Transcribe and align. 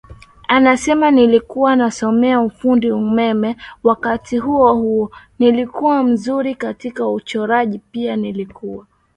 anasemaNilikuwa 0.47 1.75
nasomea 1.75 2.39
Ufundi 2.41 2.91
Umeme 2.91 3.57
wakati 3.83 4.37
huo 4.37 4.73
huo 4.73 5.11
nilikuwa 5.39 6.03
mzuri 6.03 6.55
katika 6.55 7.07
uchoraji 7.07 7.79
Pia 7.91 8.15
nilikuwa 8.15 8.85